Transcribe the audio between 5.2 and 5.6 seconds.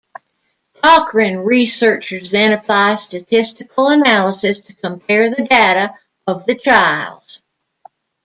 the